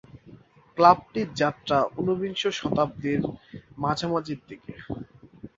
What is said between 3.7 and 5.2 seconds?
মাঝামাঝি সময়ে।